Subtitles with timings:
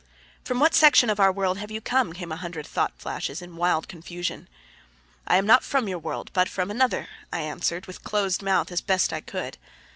[0.43, 3.55] "From what section of our world have you come?" came a hundred thought flashes in
[3.55, 4.47] wild confusion.
[5.27, 8.81] "I am not from your world, but from another," I answered with closed mouth as
[8.81, 9.59] best I could.